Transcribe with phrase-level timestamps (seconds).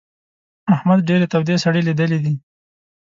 [0.75, 2.33] احمد ډېرې تودې سړې ليدلې دي.